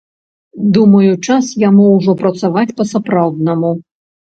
[0.77, 3.75] Думаю, час яму ўжо працаваць па-сапраўднаму.